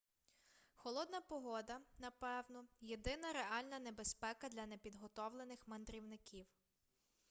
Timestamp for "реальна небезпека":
3.33-4.49